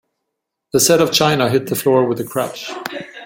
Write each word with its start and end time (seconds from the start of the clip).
The 0.73 0.79
set 0.79 0.99
of 0.99 1.11
china 1.11 1.47
hit 1.47 1.67
the 1.67 1.75
floor 1.75 2.07
with 2.07 2.19
a 2.19 2.23
crash. 2.23 2.71